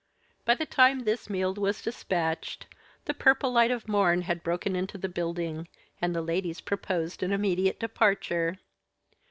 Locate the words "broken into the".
4.41-5.07